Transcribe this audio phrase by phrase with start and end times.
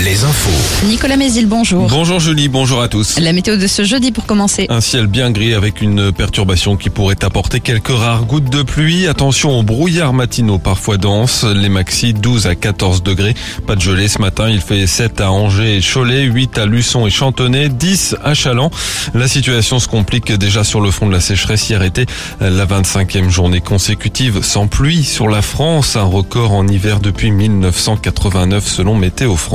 [0.00, 0.86] Les infos.
[0.86, 1.88] Nicolas Mézil, bonjour.
[1.88, 3.18] Bonjour Julie, bonjour à tous.
[3.18, 4.66] La météo de ce jeudi pour commencer.
[4.68, 9.06] Un ciel bien gris avec une perturbation qui pourrait apporter quelques rares gouttes de pluie.
[9.06, 11.44] Attention aux brouillards matinaux parfois denses.
[11.44, 13.34] Les maxi 12 à 14 degrés.
[13.66, 14.50] Pas de gelée ce matin.
[14.50, 18.70] Il fait 7 à Angers et Cholet, 8 à Luçon et Chantonnay, 10 à Chaland.
[19.14, 21.70] La situation se complique déjà sur le front de la sécheresse.
[21.70, 22.06] Hier était
[22.40, 25.96] la 25e journée consécutive sans pluie sur la France.
[25.96, 29.53] Un record en hiver depuis 1989 selon Météo France.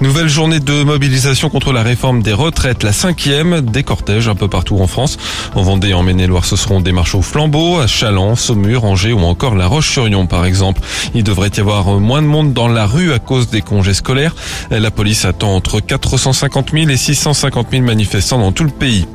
[0.00, 4.48] Nouvelle journée de mobilisation contre la réforme des retraites, la cinquième, des cortèges un peu
[4.48, 5.18] partout en France.
[5.54, 9.20] En Vendée en Maine-et-Loire, ce seront des marches au flambeau, à Chaland, Saumur, Angers ou
[9.20, 10.80] encore La Roche-sur-Yon par exemple.
[11.14, 14.34] Il devrait y avoir moins de monde dans la rue à cause des congés scolaires.
[14.70, 19.06] La police attend entre 450 000 et 650 000 manifestants dans tout le pays.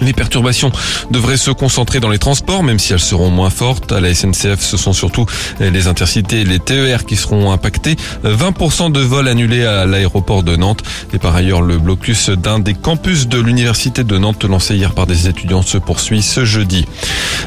[0.00, 0.70] Les perturbations
[1.10, 3.92] devraient se concentrer dans les transports, même si elles seront moins fortes.
[3.92, 5.26] À la SNCF, ce sont surtout
[5.60, 7.96] les intercités et les TER qui seront impactés.
[8.24, 10.82] 20% de vols annulés à l'aéroport de Nantes.
[11.12, 15.06] Et par ailleurs, le blocus d'un des campus de l'université de Nantes lancé hier par
[15.06, 16.86] des étudiants se poursuit ce jeudi.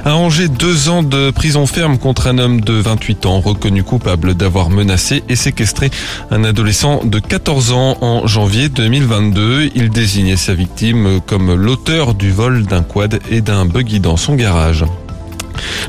[0.05, 4.33] À Angers, deux ans de prison ferme contre un homme de 28 ans reconnu coupable
[4.33, 5.91] d'avoir menacé et séquestré
[6.31, 9.71] un adolescent de 14 ans en janvier 2022.
[9.75, 14.35] Il désignait sa victime comme l'auteur du vol d'un quad et d'un buggy dans son
[14.35, 14.85] garage.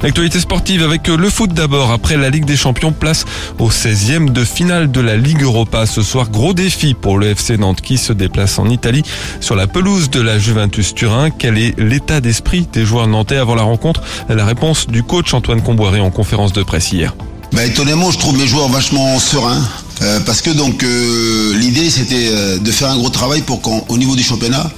[0.03, 1.93] L'actualité sportive avec le foot d'abord.
[1.93, 3.25] Après la Ligue des Champions, place
[3.61, 5.87] au 16e de finale de la Ligue Europa.
[5.87, 9.05] Ce soir, gros défi pour le FC Nantes qui se déplace en Italie
[9.41, 11.31] sur la pelouse de la Juventus Turin.
[11.31, 14.03] Quel est l'état d'esprit des joueurs nantais avant la rencontre?
[14.29, 17.15] La réponse du coach Antoine Comboiré en conférence de presse hier.
[17.53, 19.63] Bah, étonnamment, je trouve mes joueurs vachement sereins.
[20.03, 23.99] Euh, parce que donc euh, l'idée c'était euh, de faire un gros travail pour qu'au
[23.99, 24.71] niveau du championnat,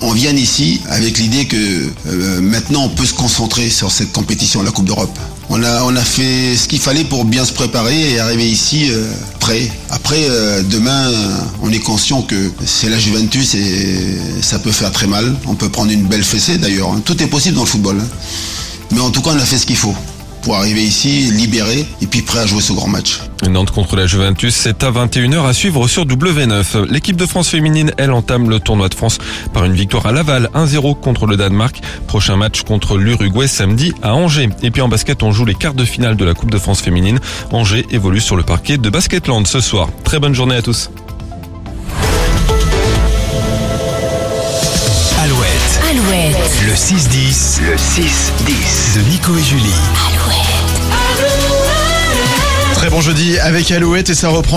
[0.00, 1.56] on vient ici avec l'idée que
[2.06, 5.18] euh, maintenant on peut se concentrer sur cette compétition, la Coupe d'Europe.
[5.50, 9.70] On a, fait ce qu'il fallait pour bien se préparer et arriver ici euh, prêt.
[9.90, 11.10] Après, euh, demain,
[11.62, 15.34] on est conscient que c'est la Juventus et ça peut faire très mal.
[15.46, 16.90] On peut prendre une belle fessée d'ailleurs.
[16.90, 17.02] hein.
[17.04, 17.98] Tout est possible dans le football.
[18.00, 18.08] hein.
[18.90, 19.94] Mais en tout cas, on a fait ce qu'il faut
[20.44, 23.20] pour arriver ici libéré et puis prêt à jouer ce grand match.
[23.48, 26.86] Nantes contre la Juventus, c'est à 21h à suivre sur W9.
[26.90, 29.18] L'équipe de France féminine, elle entame le tournoi de France
[29.52, 31.80] par une victoire à Laval, 1-0 contre le Danemark.
[32.06, 34.50] Prochain match contre l'Uruguay samedi à Angers.
[34.62, 36.80] Et puis en basket, on joue les quarts de finale de la Coupe de France
[36.82, 37.18] féminine.
[37.50, 39.88] Angers évolue sur le parquet de Basketland ce soir.
[40.04, 40.90] Très bonne journée à tous.
[45.22, 46.36] Alouette, Alouette.
[46.66, 50.13] le 6-10, le 6-10 de Nico et Julie.
[52.84, 54.52] Très bon jeudi avec Alouette et ça reprend.